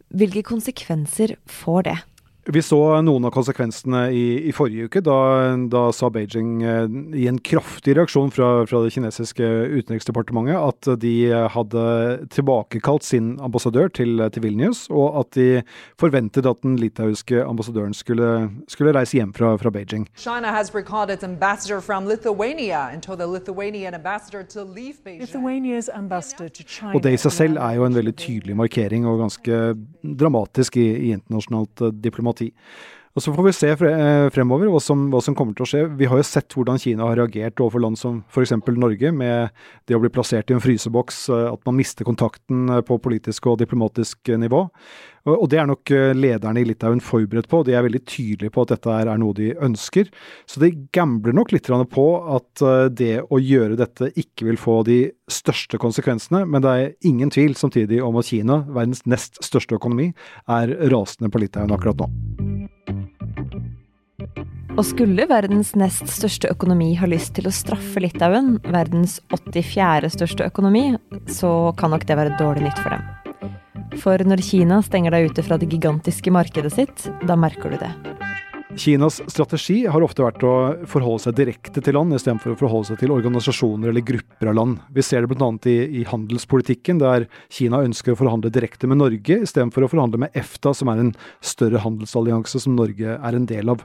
Hvilke 0.07 0.45
konsekvenser 0.47 1.35
får 1.51 1.83
det? 1.89 1.97
Vi 2.49 2.61
så 2.65 2.77
noen 3.05 3.25
av 3.27 3.33
konsekvensene 3.35 4.07
i, 4.17 4.23
i 4.49 4.51
forrige 4.55 4.87
uke. 4.89 5.01
Da, 5.05 5.17
da, 5.69 5.83
sa 5.93 6.07
Beijing 6.09 6.63
eh, 6.65 6.87
i 7.21 7.27
en 7.29 7.37
kraftig 7.37 7.93
reaksjon 7.99 8.31
fra, 8.33 8.63
fra, 8.65 8.79
det 8.81 8.95
kinesiske 8.95 9.45
utenriksdepartementet 9.77 10.57
at 10.57 10.89
de 11.03 11.13
hadde 11.53 11.83
tilbakekalt 12.33 13.05
sin 13.05 13.35
ambassadør 13.45 13.91
til, 13.93 14.23
til, 14.33 14.41
Vilnius, 14.41 14.87
og 14.89 15.19
at 15.21 15.37
de 15.37 15.61
forventet 16.01 16.49
at 16.49 16.63
den 16.65 16.79
litauiske 16.81 17.43
ambassadøren 17.45 17.93
skulle, 17.93 18.49
skulle 18.71 18.95
reise 18.97 19.19
hjem 19.19 19.35
fra, 19.37 19.53
fra 19.61 19.69
Beijing. 19.69 20.07
China 20.17 20.49
has 20.49 20.73
its 20.73 21.23
ambassador 21.23 21.79
from 21.79 22.07
Lithuania 22.07 22.89
and 22.91 23.03
told 23.03 23.19
the 23.19 23.27
Lithuanian 23.27 23.93
ambassador 23.93 24.41
to 24.41 24.63
leave 24.63 24.97
Beijing. 25.03 25.29
Ambassador 25.93 26.49
to 26.49 26.63
China. 26.65 26.95
Og 26.95 27.03
det 27.03 27.13
i 27.13 27.21
seg 27.21 27.31
selv 27.31 27.61
er 27.61 27.77
jo 27.77 27.85
en 27.85 27.95
veldig 27.95 28.15
tydelig 28.17 28.57
markering 28.57 29.05
og 29.05 29.21
ganske 29.21 29.61
dramatisk 30.01 30.81
i, 30.81 30.89
i 30.89 31.13
internasjonalt 31.13 31.85
eh, 31.85 31.93
diplomati 32.01 32.30
diplomati. 32.31 32.53
Og 33.11 33.23
Så 33.23 33.33
får 33.35 33.43
vi 33.43 33.51
se 33.55 33.69
eh, 33.75 34.29
fremover 34.31 34.69
hva 34.71 34.79
som, 34.79 35.09
hva 35.11 35.19
som, 35.23 35.35
kommer 35.35 35.55
til 35.55 35.65
å 35.65 35.67
skje. 35.67 35.83
Vi 35.99 36.07
har 36.07 36.19
jo 36.21 36.27
sett 36.27 36.55
hvordan 36.55 36.79
Kina 36.79 37.09
har 37.09 37.19
reagert 37.19 37.59
overfor 37.59 37.83
land 37.83 37.99
som 37.99 38.21
f.eks. 38.31 38.53
Norge, 38.71 39.11
med 39.11 39.51
det 39.89 39.97
å 39.97 39.99
bli 39.99 40.11
plassert 40.13 40.51
i 40.51 40.55
en 40.55 40.63
fryseboks, 40.63 41.25
eh, 41.29 41.47
at 41.51 41.65
man 41.67 41.75
mister 41.75 42.07
kontakten 42.07 42.69
eh, 42.71 42.83
på 42.87 43.01
politisk 43.03 43.51
og 43.51 43.59
diplomatisk 43.59 44.31
nivå. 44.39 44.63
Og 45.29 45.43
det 45.51 45.59
er 45.61 45.67
nok 45.69 45.91
lederne 46.17 46.63
i 46.63 46.65
Litauen 46.65 46.97
forberedt 47.05 47.45
på. 47.45 47.59
De 47.67 47.75
er 47.77 47.83
veldig 47.85 47.99
tydelige 48.09 48.55
på 48.55 48.63
at 48.63 48.71
dette 48.71 48.95
er 49.03 49.11
noe 49.21 49.35
de 49.37 49.51
ønsker. 49.53 50.07
Så 50.49 50.63
de 50.63 50.71
gambler 50.97 51.35
nok 51.37 51.53
litt 51.53 51.69
på 51.93 52.05
at 52.33 52.63
det 52.97 53.11
å 53.29 53.37
gjøre 53.37 53.77
dette 53.77 54.09
ikke 54.17 54.49
vil 54.49 54.57
få 54.57 54.79
de 54.87 54.97
største 55.29 55.77
konsekvensene. 55.77 56.41
Men 56.49 56.65
det 56.65 56.73
er 56.73 56.95
ingen 57.05 57.29
tvil 57.29 57.53
samtidig 57.53 58.01
om 58.01 58.17
at 58.17 58.33
Kina, 58.33 58.63
verdens 58.65 59.05
nest 59.05 59.37
største 59.45 59.77
økonomi, 59.77 60.09
er 60.49 60.73
rasende 60.89 61.29
på 61.29 61.45
Litauen 61.45 61.77
akkurat 61.77 62.01
nå. 62.01 62.50
Og 64.79 64.85
skulle 64.87 65.25
verdens 65.27 65.73
nest 65.75 66.07
største 66.07 66.47
økonomi 66.53 66.93
ha 66.95 67.07
lyst 67.09 67.33
til 67.35 67.49
å 67.49 67.51
straffe 67.51 67.99
Litauen, 67.99 68.53
verdens 68.71 69.17
84. 69.33 70.07
største 70.15 70.47
økonomi, 70.47 70.93
så 71.27 71.73
kan 71.77 71.91
nok 71.91 72.07
det 72.07 72.15
være 72.17 72.37
dårlig 72.39 72.69
nytt 72.69 72.79
for 72.79 72.95
dem. 72.95 73.03
For 73.99 74.23
når 74.23 74.43
Kina 74.47 74.79
stenger 74.85 75.11
deg 75.11 75.27
ute 75.31 75.43
fra 75.43 75.59
det 75.59 75.67
gigantiske 75.73 76.31
markedet 76.31 76.71
sitt, 76.77 77.09
da 77.27 77.35
merker 77.35 77.75
du 77.75 77.81
det. 77.83 77.91
Kinas 78.79 79.19
strategi 79.27 79.81
har 79.91 80.03
ofte 80.05 80.23
vært 80.23 80.43
å 80.47 80.53
forholde 80.87 81.25
seg 81.25 81.35
direkte 81.35 81.83
til 81.83 81.97
land, 81.97 82.15
istedenfor 82.15 82.53
å 82.53 82.59
forholde 82.59 82.91
seg 82.93 83.01
til 83.01 83.11
organisasjoner 83.11 83.91
eller 83.91 84.05
grupper 84.07 84.53
av 84.53 84.55
land. 84.55 84.79
Vi 84.95 85.03
ser 85.03 85.25
det 85.25 85.33
bl.a. 85.33 85.51
I, 85.67 85.77
i 85.99 86.07
handelspolitikken, 86.07 87.01
der 87.03 87.27
Kina 87.51 87.83
ønsker 87.83 88.15
å 88.15 88.21
forhandle 88.23 88.53
direkte 88.53 88.87
med 88.87 89.01
Norge, 89.03 89.41
istedenfor 89.43 89.85
å 89.85 89.91
forhandle 89.91 90.23
med 90.23 90.39
EFTA, 90.39 90.71
som 90.77 90.91
er 90.93 91.03
en 91.03 91.13
større 91.43 91.83
handelsallianse 91.83 92.63
som 92.63 92.79
Norge 92.79 93.19
er 93.19 93.37
en 93.37 93.49
del 93.49 93.75
av. 93.75 93.83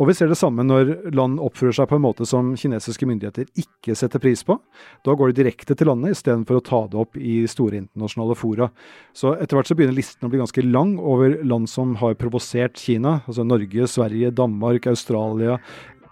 Og 0.00 0.08
vi 0.08 0.14
ser 0.16 0.30
det 0.30 0.38
samme 0.40 0.64
når 0.64 1.12
land 1.14 1.40
oppfører 1.42 1.76
seg 1.76 1.88
på 1.90 1.98
en 1.98 2.04
måte 2.04 2.26
som 2.28 2.52
kinesiske 2.58 3.06
myndigheter 3.08 3.48
ikke 3.60 3.96
setter 3.98 4.22
pris 4.22 4.42
på. 4.46 4.56
Da 5.04 5.14
går 5.18 5.30
de 5.30 5.42
direkte 5.42 5.76
til 5.76 5.90
landet 5.90 6.16
istedenfor 6.16 6.58
å 6.58 6.64
ta 6.64 6.80
det 6.90 7.00
opp 7.02 7.18
i 7.20 7.42
store 7.50 7.82
internasjonale 7.82 8.36
fora. 8.38 8.70
Så 9.16 9.34
etter 9.36 9.58
hvert 9.58 9.70
så 9.70 9.76
begynner 9.78 9.98
listen 9.98 10.26
å 10.26 10.32
bli 10.32 10.40
ganske 10.40 10.64
lang 10.64 10.96
over 10.98 11.38
land 11.44 11.70
som 11.70 11.96
har 12.00 12.16
provosert 12.20 12.80
Kina. 12.80 13.20
Altså 13.26 13.44
Norge, 13.46 13.88
Sverige, 13.90 14.32
Danmark, 14.34 14.88
Australia, 14.90 15.58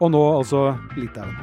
og 0.00 0.14
nå 0.14 0.22
altså 0.38 0.70
Litauen. 0.96 1.36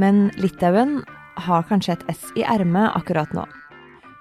Men 0.00 0.28
Litauen 0.40 1.00
har 1.40 1.64
kanskje 1.68 1.98
et 1.98 2.04
S 2.16 2.30
i 2.40 2.44
ermet 2.44 2.96
akkurat 2.96 3.32
nå. 3.36 3.44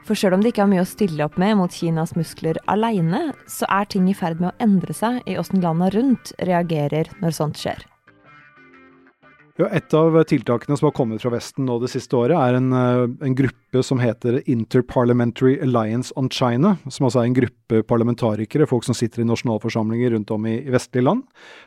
For 0.07 0.17
sjøl 0.17 0.37
om 0.37 0.43
det 0.43 0.53
ikke 0.53 0.63
har 0.65 0.71
mye 0.71 0.83
å 0.85 0.89
stille 0.89 1.25
opp 1.25 1.37
med 1.41 1.57
mot 1.59 1.73
Kinas 1.73 2.15
muskler 2.17 2.57
aleine, 2.71 3.29
så 3.49 3.67
er 3.69 3.89
ting 3.91 4.07
i 4.09 4.17
ferd 4.17 4.41
med 4.41 4.51
å 4.51 4.57
endre 4.63 4.95
seg 4.95 5.21
i 5.29 5.37
åssen 5.41 5.61
landa 5.63 5.91
rundt 5.93 6.33
reagerer 6.49 7.11
når 7.21 7.35
sånt 7.37 7.59
skjer. 7.61 7.83
Ja, 9.59 9.67
et 9.75 9.91
av 9.91 10.15
tiltakene 10.23 10.77
som 10.79 10.85
har 10.87 10.93
kommet 10.95 11.19
fra 11.19 11.33
Vesten 11.33 11.65
nå 11.67 11.81
det 11.81 11.89
siste 11.91 12.15
året, 12.15 12.37
er 12.39 12.55
en, 12.55 12.71
eh, 12.71 13.01
en, 13.27 13.33
gruppe 13.35 13.81
som 13.83 13.99
heter 13.99 14.37
Interparliamentary 14.47 15.57
Alliance 15.59 16.13
on 16.15 16.29
China. 16.29 16.77
Som 16.87 17.09
altså 17.09 17.19
er 17.19 17.27
en 17.27 17.35
gruppe 17.35 17.81
parlamentarikere, 17.83 18.69
folk 18.71 18.87
som 18.87 18.95
sitter 18.95 19.19
i 19.19 19.27
nasjonalforsamlinger 19.27 20.15
rundt 20.15 20.31
om 20.31 20.47
i, 20.47 20.61
i 20.63 20.71
vestlige 20.71 21.03
land. 21.03 21.25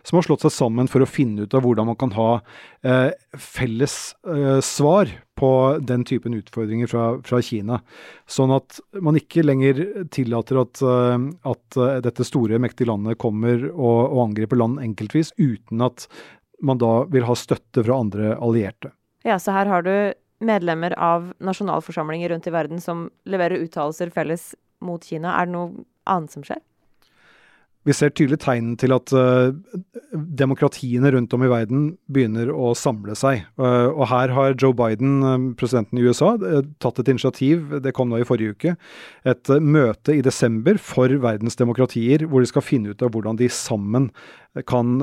Som 0.08 0.16
har 0.16 0.24
slått 0.24 0.46
seg 0.46 0.56
sammen 0.56 0.88
for 0.88 1.04
å 1.04 1.10
finne 1.10 1.44
ut 1.44 1.52
av 1.52 1.66
hvordan 1.66 1.90
man 1.92 2.00
kan 2.00 2.16
ha 2.16 2.30
eh, 2.80 3.12
felles 3.36 4.16
eh, 4.24 4.64
svar 4.64 5.12
på 5.36 5.52
den 5.80 6.04
typen 6.08 6.34
utfordringer 6.34 6.88
fra, 6.88 7.06
fra, 7.24 7.40
Kina. 7.44 7.80
Sånn 8.24 8.52
at 8.56 8.80
man 9.04 9.16
ikke 9.18 9.44
lenger 9.44 9.80
tillater 10.12 10.64
at, 10.64 10.80
eh, 10.80 11.16
at 11.52 11.78
eh, 11.80 11.96
dette 12.04 12.24
store, 12.24 12.60
mektige 12.62 12.88
landet 12.88 13.20
kommer 13.20 13.68
og, 13.72 14.00
og 14.06 14.20
angriper 14.30 14.60
land 14.60 14.80
enkeltvis, 14.80 15.36
uten 15.36 15.84
at 15.84 16.08
man 16.62 16.80
da 16.80 17.04
vil 17.10 17.26
ha 17.26 17.36
støtte 17.38 17.84
fra 17.84 17.98
andre 18.00 18.34
allierte. 18.38 18.92
Ja, 19.26 19.38
så 19.38 19.54
her 19.54 19.70
har 19.70 19.86
du 19.86 19.94
medlemmer 20.42 20.94
av 20.98 21.30
nasjonalforsamlinger 21.42 22.32
rundt 22.32 22.46
i 22.46 22.54
verden 22.54 22.82
som 22.82 23.06
leverer 23.28 23.62
uttalelser 23.62 24.10
felles 24.14 24.52
mot 24.82 25.04
Kina. 25.06 25.36
Er 25.38 25.46
det 25.46 25.54
noe 25.54 25.84
annet 26.10 26.34
som 26.34 26.46
skjer? 26.46 26.62
Vi 27.82 27.94
ser 27.96 28.12
tydelig 28.14 28.38
tegn 28.44 28.76
til 28.78 28.92
at 28.94 29.10
uh, 29.10 29.50
demokratiene 30.12 31.10
rundt 31.10 31.32
om 31.34 31.42
i 31.42 31.50
verden 31.50 31.86
begynner 32.14 32.52
å 32.54 32.70
samle 32.78 33.16
seg. 33.18 33.42
Uh, 33.58 33.90
og 33.90 34.06
her 34.12 34.30
har 34.36 34.54
Joe 34.54 34.76
Biden, 34.78 35.16
uh, 35.26 35.48
presidenten 35.58 35.98
i 35.98 36.04
USA, 36.06 36.36
tatt 36.82 37.00
et 37.02 37.10
initiativ, 37.10 37.80
det 37.82 37.94
kom 37.96 38.12
nå 38.12 38.20
i 38.22 38.28
forrige 38.28 38.54
uke, 38.54 38.76
et 39.26 39.52
møte 39.58 40.14
i 40.14 40.22
desember 40.22 40.78
for 40.78 41.10
verdens 41.26 41.58
demokratier, 41.58 42.28
hvor 42.30 42.44
de 42.44 42.52
skal 42.52 42.66
finne 42.66 42.94
ut 42.94 43.02
av 43.02 43.10
hvordan 43.16 43.40
de 43.42 43.50
sammen 43.50 44.12
kan, 44.68 44.98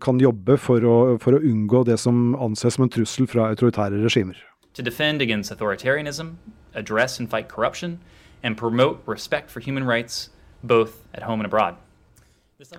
kan 0.00 0.20
jobbe 0.22 0.56
for 0.56 0.80
å, 0.88 0.96
for 1.20 1.36
å, 1.36 1.40
unngå 1.44 1.82
det 1.84 1.98
som 2.00 2.30
anses 2.40 2.78
som 2.78 2.86
en 2.86 2.92
trussel 2.92 3.28
fra 3.28 3.50
autoritære 3.52 4.00
regimer. 4.00 4.38
To 4.72 4.82
defend 4.82 5.20
against 5.20 5.52
authoritarianism, 5.52 6.38
address 6.74 7.20
and 7.20 7.28
fight 7.28 7.48
corruption, 7.48 8.00
and 8.42 8.56
promote 8.56 9.04
respect 9.06 9.50
for 9.50 9.60
human 9.60 9.84
rights 9.84 10.30
both 10.64 11.04
at 11.14 11.22
home 11.22 11.40
and 11.40 11.46
abroad. 11.46 11.76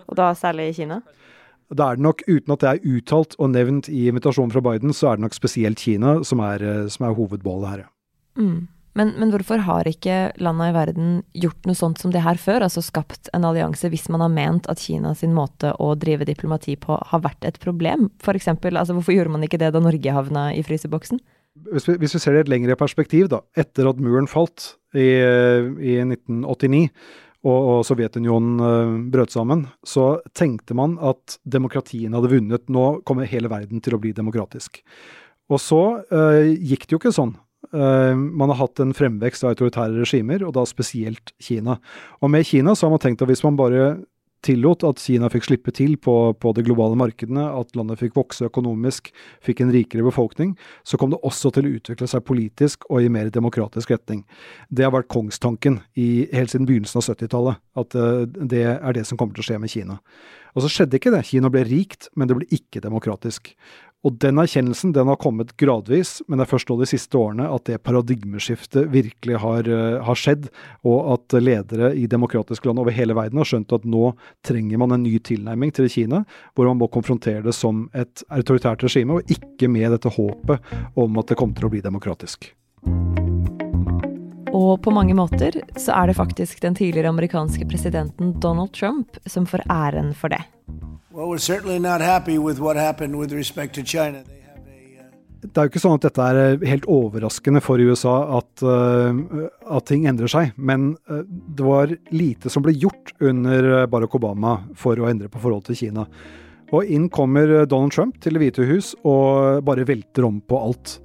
Og 0.07 0.15
da 0.17 0.31
særlig 0.37 0.71
i 0.71 0.77
Kina? 0.81 1.01
Da 1.67 1.89
er 1.91 1.99
det 1.99 2.05
nok, 2.05 2.23
uten 2.29 2.53
at 2.55 2.63
det 2.63 2.69
er 2.69 2.95
uttalt 2.95 3.35
og 3.37 3.51
nevnt 3.51 3.89
i 3.91 4.07
invitasjonen 4.07 4.53
fra 4.53 4.63
Biden, 4.63 4.95
så 4.95 5.11
er 5.11 5.19
det 5.19 5.25
nok 5.25 5.35
spesielt 5.35 5.83
Kina 5.83 6.21
som 6.27 6.39
er, 6.39 6.63
eh, 6.63 6.87
som 6.87 7.07
er 7.09 7.15
hovedbålet 7.17 7.69
her. 7.69 7.85
Mm. 8.39 8.67
Men, 8.97 9.11
men, 9.19 9.29
hvorfor 9.29 9.61
har 9.61 9.85
ikke 9.85 10.31
landa 10.41 10.71
i 10.71 10.73
verden 10.73 11.09
gjort 11.37 11.67
noe 11.69 11.77
sånt 11.77 11.99
som 12.01 12.13
det 12.13 12.23
her 12.25 12.39
før? 12.41 12.63
Altså 12.65 12.81
skapt 12.81 13.29
en 13.35 13.45
allianse 13.45 13.91
hvis 13.93 14.07
man 14.09 14.23
har 14.23 14.31
ment 14.33 14.69
at 14.71 14.81
Kina 14.81 15.11
sin 15.17 15.35
måte 15.37 15.75
å 15.77 15.91
drive 15.99 16.25
diplomati 16.25 16.73
på 16.81 16.97
har 17.11 17.21
vært 17.21 17.45
et 17.45 17.59
problem? 17.61 18.07
For 18.25 18.37
eksempel, 18.37 18.79
altså 18.79 18.95
hvorfor 18.97 19.13
gjorde 19.13 19.35
man 19.35 19.45
ikke 19.45 19.59
det 19.61 19.69
da 19.75 19.83
Norge 19.83 20.15
havna 20.15 20.49
i 20.55 20.63
fryseboksen? 20.65 21.21
Hvis 21.73 21.87
vi, 21.89 21.97
hvis 22.01 22.15
vi 22.15 22.21
ser 22.21 22.33
det 22.33 22.41
i 22.41 22.45
et 22.47 22.51
lengre 22.53 22.77
perspektiv, 22.79 23.29
da. 23.29 23.43
Etter 23.57 23.89
at 23.89 24.01
muren 24.01 24.29
falt 24.29 24.77
i, 24.97 25.09
i 25.11 25.99
1989 26.01 26.87
og, 27.47 27.69
og 27.71 27.85
Sovjetunionen 27.87 28.61
uh, 28.61 28.97
brøt 29.13 29.33
sammen, 29.33 29.65
så 29.87 30.17
tenkte 30.37 30.75
man 30.77 30.97
at 30.99 31.37
demokratiene 31.47 32.17
hadde 32.19 32.33
vunnet. 32.35 32.67
Nå 32.73 32.87
kommer 33.07 33.29
hele 33.29 33.51
verden 33.51 33.83
til 33.83 33.95
å 33.95 34.01
bli 34.03 34.13
demokratisk. 34.17 34.81
Og 35.47 35.61
så 35.63 35.81
uh, 36.11 36.43
gikk 36.43 36.85
det 36.87 36.97
jo 36.97 37.01
ikke 37.01 37.15
sånn. 37.15 37.35
Uh, 37.71 38.13
man 38.15 38.51
har 38.53 38.61
hatt 38.65 38.83
en 38.83 38.93
fremvekst 38.95 39.45
av 39.45 39.55
autoritære 39.55 40.03
regimer, 40.03 40.43
og 40.47 40.53
da 40.57 40.67
spesielt 40.67 41.33
Kina. 41.43 41.79
Og 42.21 42.31
med 42.33 42.47
Kina 42.47 42.75
så 42.75 42.87
har 42.87 42.95
man 42.95 43.03
tenkt 43.03 43.23
at 43.23 43.31
hvis 43.31 43.45
man 43.47 43.59
bare 43.59 43.89
tillot 44.47 44.85
at 44.87 45.01
Kina 45.03 45.29
fikk 45.31 45.47
slippe 45.49 45.73
til 45.75 45.97
på, 46.01 46.15
på 46.39 46.53
de 46.55 46.63
globale 46.65 46.97
markedene, 46.99 47.43
at 47.59 47.75
landet 47.77 48.01
fikk 48.01 48.17
vokse 48.17 48.47
økonomisk, 48.47 49.11
fikk 49.43 49.63
en 49.63 49.73
rikere 49.75 50.05
befolkning, 50.07 50.55
så 50.87 50.99
kom 50.99 51.13
det 51.13 51.21
også 51.27 51.51
til 51.55 51.67
å 51.67 51.75
utvikle 51.77 52.09
seg 52.09 52.25
politisk 52.27 52.87
og 52.89 53.03
i 53.03 53.11
mer 53.13 53.31
demokratisk 53.33 53.93
retning. 53.95 54.23
Det 54.71 54.87
har 54.87 54.95
vært 54.95 55.11
kongstanken 55.13 55.81
i, 55.99 56.27
helt 56.33 56.53
siden 56.53 56.67
begynnelsen 56.69 57.03
av 57.03 57.07
70-tallet, 57.11 57.63
at 57.83 57.99
uh, 57.99 58.25
det 58.25 58.65
er 58.73 58.97
det 58.97 59.05
som 59.07 59.19
kommer 59.19 59.37
til 59.37 59.45
å 59.45 59.49
skje 59.51 59.61
med 59.61 59.73
Kina. 59.73 60.01
Og 60.57 60.63
så 60.65 60.71
skjedde 60.73 60.97
ikke 60.97 61.11
det. 61.13 61.21
Kina 61.29 61.51
ble 61.53 61.61
rikt, 61.67 62.07
men 62.17 62.29
det 62.29 62.33
ble 62.39 62.47
ikke 62.49 62.81
demokratisk. 62.81 63.51
Og 64.05 64.13
den 64.21 64.37
erkjennelsen 64.39 64.93
den 64.95 65.09
har 65.09 65.17
kommet 65.19 65.55
gradvis, 65.57 66.19
men 66.27 66.37
det 66.37 66.45
er 66.45 66.51
først 66.51 66.69
nå 66.69 66.77
de 66.79 66.87
siste 66.89 67.17
årene 67.17 67.47
at 67.49 67.65
det 67.69 67.79
paradigmeskiftet 67.85 68.91
virkelig 68.93 69.39
har, 69.41 69.67
uh, 69.67 69.97
har, 70.05 70.19
skjedd, 70.19 70.49
og 70.87 71.13
at 71.15 71.37
ledere 71.41 71.93
i 71.97 72.05
demokratiske 72.09 72.69
land 72.69 72.83
over 72.83 72.95
hele 72.95 73.17
verden 73.17 73.41
har 73.41 73.49
skjønt 73.49 73.73
at 73.75 73.87
nå 73.89 74.11
trenger 74.47 74.83
man 74.83 74.95
en 74.95 75.05
ny 75.07 75.17
tilnærming 75.17 75.73
til 75.75 75.89
Kina, 75.91 76.23
hvor 76.53 76.69
man 76.69 76.79
må 76.81 76.91
konfrontere 76.93 77.43
det 77.45 77.55
som 77.57 77.87
et 77.97 78.23
autoritært 78.29 78.85
regime, 78.85 79.17
og 79.17 79.33
ikke 79.33 79.71
med 79.71 79.89
dette 79.97 80.13
håpet 80.13 80.77
om 80.95 81.19
at 81.19 81.33
det 81.33 81.39
kommer 81.39 81.57
til 81.57 81.69
å 81.69 81.73
bli 81.73 81.83
demokratisk. 81.85 82.53
Og 84.57 84.79
på 84.81 84.93
mange 84.93 85.13
måter 85.17 85.59
så 85.77 85.93
er 85.99 86.09
det 86.09 86.17
faktisk 86.17 86.61
den 86.63 86.77
tidligere 86.77 87.11
amerikanske 87.13 87.67
presidenten 87.69 88.33
Donald 88.41 88.73
Trump 88.73 89.19
som 89.29 89.45
får 89.45 89.65
æren 89.69 90.13
for 90.17 90.33
det. 90.33 90.41
Well, 91.11 91.29
we're 91.29 91.41
certainly 91.41 91.79
not 91.79 92.01
happy 92.01 92.37
with 92.37 92.61
what 92.61 92.77
happened 92.77 93.17
with 93.17 93.33
respect 93.33 93.75
to 93.75 93.83
China. 93.85 94.19
Uh, 94.19 94.37
det 95.41 95.53
er 95.53 95.67
jo 95.67 95.71
ikke 95.71 95.81
sånn 95.81 95.97
at 95.97 96.05
dette 96.07 96.25
er 96.25 96.57
uh, 96.57 96.65
helt 96.65 96.87
overraskende 96.89 97.61
for 97.61 97.81
USA 97.81 98.15
at, 98.39 98.63
uh, 98.65 99.47
at 99.69 99.87
ting 99.89 100.07
endrer 100.09 100.31
seg, 100.31 100.55
men 100.57 100.91
uh, 101.09 101.21
det 101.25 101.65
var 101.65 101.93
lite 102.13 102.51
som 102.53 102.65
ble 102.65 102.73
gjort 102.77 103.13
under 103.21 103.85
Barack 103.89 104.17
Obama 104.17 104.59
for 104.77 104.97
å 104.97 105.09
endre 105.09 105.29
på 105.29 105.41
forholdet 105.41 105.71
til 105.73 105.81
Kina. 105.85 106.07
Og 106.73 106.89
inn 106.91 107.07
kommer 107.13 107.63
Donald 107.69 107.93
Trump 107.95 108.17
til 108.19 108.35
Det 108.35 108.41
hvite 108.41 108.65
hus 108.67 108.91
og 109.07 109.61
bare 109.65 109.85
velter 109.87 110.25
om 110.27 110.41
på 110.43 110.59
alt. 110.59 110.97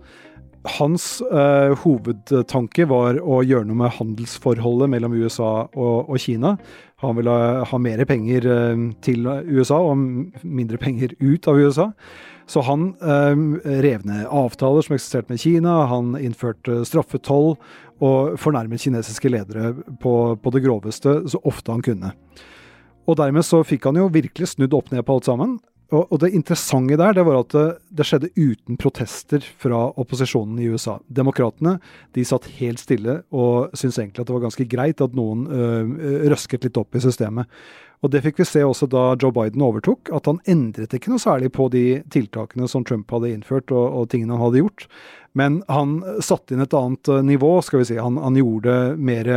Hans 0.62 1.20
eh, 1.26 1.72
hovedtanke 1.82 2.86
var 2.86 3.16
å 3.18 3.40
gjøre 3.42 3.66
noe 3.66 3.80
med 3.80 3.94
handelsforholdet 3.96 4.92
mellom 4.92 5.16
USA 5.18 5.66
og, 5.66 6.10
og 6.12 6.20
Kina. 6.22 6.54
Han 7.02 7.16
ville 7.18 7.34
ha 7.66 7.80
mer 7.82 8.04
penger 8.06 8.46
eh, 8.46 8.84
til 9.02 9.26
USA 9.26 9.80
og 9.82 10.04
mindre 10.46 10.78
penger 10.82 11.16
ut 11.18 11.48
av 11.50 11.58
USA. 11.58 11.88
Så 12.46 12.62
han 12.66 12.92
eh, 13.02 13.42
rev 13.82 14.06
ned 14.06 14.28
avtaler 14.30 14.86
som 14.86 14.94
eksisterte 14.94 15.34
med 15.34 15.42
Kina, 15.42 15.80
han 15.90 16.14
innførte 16.20 16.82
straffetoll 16.86 17.56
og 18.02 18.38
fornærmet 18.38 18.82
kinesiske 18.82 19.30
ledere 19.34 19.74
på, 20.02 20.14
på 20.38 20.54
det 20.54 20.62
groveste 20.62 21.20
så 21.30 21.42
ofte 21.48 21.74
han 21.74 21.82
kunne. 21.82 22.14
Og 23.10 23.18
dermed 23.18 23.42
så 23.46 23.64
fikk 23.66 23.90
han 23.90 23.98
jo 23.98 24.10
virkelig 24.14 24.52
snudd 24.54 24.74
opp 24.78 24.94
ned 24.94 25.02
på 25.06 25.18
alt 25.18 25.26
sammen. 25.26 25.58
Og, 25.92 26.06
og, 26.08 26.18
det 26.22 26.32
interessante 26.32 26.96
der 26.96 27.12
det 27.16 27.24
var 27.28 27.42
at 27.42 27.52
det, 27.52 27.66
det, 27.92 28.06
skjedde 28.08 28.32
uten 28.38 28.78
protester 28.80 29.44
fra 29.60 29.84
opposisjonen 30.00 30.56
i 30.62 30.70
USA. 30.72 30.96
Demokratene 31.12 31.76
de 32.16 32.24
satt 32.24 32.48
helt 32.56 32.80
stille 32.80 33.20
og 33.28 33.74
syntes 33.76 34.00
egentlig 34.00 34.24
at 34.24 34.30
det 34.30 34.36
var 34.38 34.46
ganske 34.46 34.68
greit 34.72 35.04
at 35.04 35.16
noen 35.16 35.44
øh, 35.52 35.96
røsket 36.32 36.64
litt 36.64 36.80
opp 36.80 36.96
i 36.96 37.02
systemet. 37.04 37.50
Og 38.02 38.10
Det 38.10 38.22
fikk 38.24 38.40
vi 38.40 38.48
se 38.48 38.64
også 38.66 38.88
da 38.90 39.12
Joe 39.14 39.30
Biden 39.36 39.62
overtok, 39.62 40.10
at 40.16 40.26
han 40.26 40.40
endret 40.50 40.96
ikke 40.96 41.12
noe 41.12 41.22
særlig 41.22 41.52
på 41.54 41.68
de 41.70 42.00
tiltakene 42.10 42.66
som 42.70 42.82
Trump 42.88 43.12
hadde 43.14 43.30
innført 43.30 43.70
og, 43.70 43.84
og 44.00 44.08
tingene 44.10 44.34
han 44.34 44.42
hadde 44.48 44.64
gjort. 44.64 44.88
Men 45.38 45.60
han 45.70 46.00
satte 46.24 46.56
inn 46.56 46.64
et 46.64 46.74
annet 46.74 47.12
nivå, 47.28 47.54
skal 47.62 47.84
vi 47.84 47.92
si. 47.92 48.00
Han, 48.02 48.18
han 48.20 48.40
gjorde 48.40 48.96
mer 48.98 49.30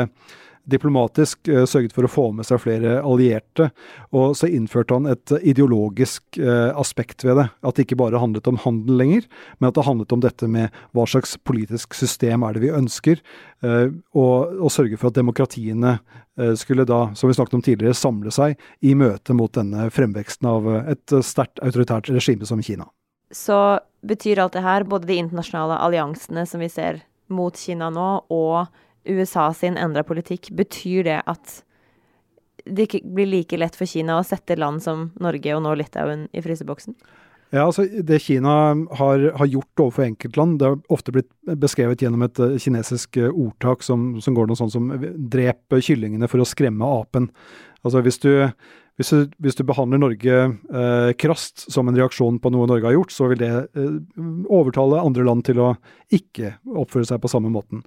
diplomatisk 0.69 1.47
eh, 1.47 1.63
sørget 1.69 1.93
for 1.95 2.07
å 2.07 2.11
få 2.11 2.25
med 2.35 2.47
seg 2.47 2.61
flere 2.63 2.97
allierte. 3.05 3.69
Og 4.15 4.35
så 4.37 4.49
innførte 4.49 4.97
han 4.97 5.09
et 5.09 5.33
ideologisk 5.41 6.39
eh, 6.41 6.71
aspekt 6.75 7.25
ved 7.25 7.39
det. 7.39 7.47
At 7.65 7.77
det 7.77 7.87
ikke 7.87 7.99
bare 8.01 8.21
handlet 8.21 8.49
om 8.49 8.59
handel 8.63 8.99
lenger, 9.01 9.27
men 9.59 9.69
at 9.69 9.77
det 9.77 9.87
handlet 9.87 10.15
om 10.15 10.23
dette 10.25 10.49
med 10.51 10.83
hva 10.95 11.07
slags 11.09 11.35
politisk 11.47 11.97
system 11.97 12.45
er 12.45 12.55
det 12.55 12.65
vi 12.65 12.73
ønsker. 12.75 13.23
Eh, 13.65 13.87
og, 14.17 14.55
og 14.59 14.73
sørge 14.73 14.99
for 14.99 15.11
at 15.11 15.19
demokratiene 15.19 15.97
skulle 16.59 16.83
da, 16.83 17.13
som 17.15 17.29
vi 17.29 17.33
snakket 17.37 17.53
om 17.55 17.61
tidligere, 17.63 17.95
samle 17.95 18.31
seg 18.35 18.57
i 18.83 18.91
møte 18.99 19.31
mot 19.31 19.53
denne 19.55 19.85
fremveksten 19.87 20.49
av 20.49 20.65
et 20.81 21.13
sterkt 21.23 21.61
autoritært 21.63 22.09
regime 22.11 22.43
som 22.43 22.59
Kina. 22.59 22.89
Så 23.31 23.55
betyr 24.03 24.41
alt 24.43 24.57
det 24.57 24.65
her, 24.65 24.83
både 24.83 25.07
de 25.07 25.15
internasjonale 25.21 25.77
alliansene 25.85 26.43
som 26.49 26.59
vi 26.59 26.67
ser 26.73 27.05
mot 27.31 27.55
Kina 27.55 27.87
nå, 27.93 28.09
og 28.27 28.67
USA 29.05 29.49
sin 29.53 29.77
endra 29.77 30.03
politikk, 30.07 30.51
betyr 30.55 31.05
det 31.07 31.21
at 31.25 31.61
det 32.65 32.87
ikke 32.87 33.03
blir 33.13 33.29
like 33.29 33.57
lett 33.59 33.75
for 33.77 33.89
Kina 33.89 34.17
å 34.17 34.25
sette 34.25 34.57
land 34.57 34.81
som 34.81 35.09
Norge 35.21 35.53
og 35.53 35.61
nå 35.65 35.75
Litauen 35.77 36.25
i 36.33 36.41
fryseboksen? 36.41 36.95
Ja, 37.53 37.67
altså 37.67 37.85
Det 37.85 38.17
Kina 38.25 38.73
har, 38.97 39.25
har, 39.37 39.47
gjort 39.47 39.83
overfor 39.83 40.07
enkeltland, 40.07 40.57
det 40.59 40.71
har 40.71 40.79
ofte 40.91 41.13
blitt 41.13 41.29
beskrevet 41.61 42.01
gjennom 42.01 42.25
et 42.25 42.41
uh, 42.41 42.57
kinesisk 42.59 43.19
uh, 43.21 43.29
ordtak 43.29 43.85
som, 43.85 44.15
som, 44.21 44.35
går 44.35 44.49
noe 44.49 44.59
sånn 44.59 44.73
som 44.73 44.89
'drep 44.89 45.77
kyllingene 45.77 46.27
for 46.31 46.41
å 46.41 46.49
skremme 46.49 46.89
apen'. 46.99 47.29
Altså 47.85 48.01
Hvis 48.01 48.19
du, 48.19 48.31
Hvis 48.95 49.09
du, 49.11 49.31
hvis 49.43 49.57
du 49.59 49.65
behandler 49.67 49.99
Norge 49.99 50.35
eh, 50.47 51.09
krast 51.19 51.65
som 51.71 51.89
en 51.91 51.97
reaksjon 51.97 52.37
på 52.39 52.51
noe 52.53 52.67
Norge 52.69 52.87
har 52.87 52.95
gjort, 52.95 53.11
så 53.11 53.27
vil 53.27 53.41
det 53.41 53.49
eh, 53.75 53.97
overtale 54.47 55.01
andre 55.03 55.25
land 55.27 55.43
til 55.49 55.59
å 55.59 55.73
ikke 56.15 56.53
oppføre 56.63 57.09
seg 57.09 57.19
på 57.19 57.31
samme 57.31 57.51
måten. 57.51 57.83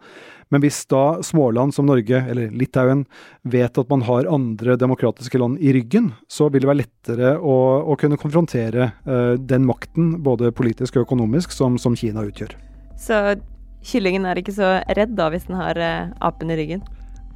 Men 0.52 0.60
hvis 0.60 0.82
da 0.88 1.22
småland 1.24 1.72
som 1.76 1.88
Norge, 1.88 2.20
eller 2.28 2.52
Litauen, 2.52 3.06
vet 3.40 3.80
at 3.80 3.88
man 3.88 4.04
har 4.04 4.28
andre 4.28 4.76
demokratiske 4.80 5.40
land 5.40 5.56
i 5.64 5.72
ryggen, 5.76 6.12
så 6.28 6.50
vil 6.52 6.64
det 6.64 6.70
være 6.74 6.82
lettere 6.82 7.34
å, 7.40 7.56
å 7.88 7.96
kunne 8.00 8.20
konfrontere 8.20 8.90
eh, 9.08 9.34
den 9.40 9.64
makten, 9.68 10.18
både 10.24 10.52
politisk 10.52 11.00
og 11.00 11.08
økonomisk, 11.08 11.56
som, 11.56 11.80
som 11.80 11.96
Kina 11.96 12.26
utgjør. 12.28 12.52
Så 13.00 13.38
kyllingen 13.80 14.28
er 14.28 14.44
ikke 14.44 14.56
så 14.60 14.76
redd 14.92 15.16
da, 15.16 15.32
hvis 15.32 15.48
den 15.48 15.56
har 15.56 15.80
eh, 15.80 16.12
apen 16.20 16.52
i 16.52 16.60
ryggen? 16.60 16.84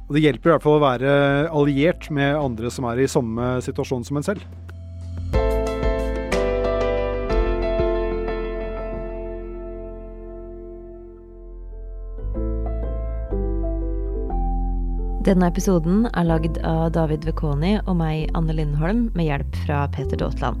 Og 0.07 0.17
det 0.17 0.25
hjelper 0.25 0.49
i 0.49 0.53
hvert 0.55 0.65
fall 0.65 0.77
å 0.79 0.83
være 0.83 1.13
alliert 1.53 2.09
med 2.11 2.35
andre 2.35 2.71
som 2.73 2.89
er 2.91 3.03
i 3.03 3.09
samme 3.09 3.55
situasjon 3.63 4.03
som 4.07 4.19
en 4.19 4.27
selv. 4.27 4.43
Denne 15.23 15.47
episoden 15.47 16.01
er 16.11 16.25
lagd 16.27 16.57
av 16.67 16.89
David 16.97 17.23
Vekoni 17.23 17.77
og 17.85 17.95
meg, 18.01 18.25
Anne 18.35 18.57
Lindholm, 18.57 19.05
med 19.15 19.29
hjelp 19.29 19.55
fra 19.63 19.85
Peter 19.95 20.19
Daatland. 20.19 20.59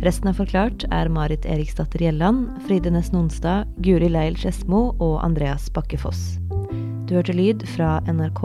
Resten 0.00 0.30
av 0.30 0.40
Forklart 0.40 0.86
er 0.88 1.12
Marit 1.12 1.44
Eriksdatter 1.44 2.00
Gjelland, 2.00 2.48
Fride 2.64 2.94
Næss 2.94 3.12
Nonstad, 3.12 3.68
Guri 3.84 4.08
Leil 4.08 4.40
Skedsmo 4.40 4.94
og 4.96 5.20
Andreas 5.20 5.68
Bakke 5.76 6.00
Foss. 6.00 6.38
Du 7.12 7.18
hørte 7.18 7.34
lyd 7.36 7.66
fra 7.68 7.98
NRK, 8.08 8.40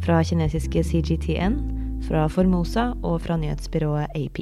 fra 0.00 0.22
kinesiske 0.24 0.80
CGTN, 0.80 1.58
fra 2.06 2.22
Formosa 2.32 2.86
og 3.04 3.20
fra 3.20 3.36
nyhetsbyrået 3.36 4.16
AP. 4.16 4.38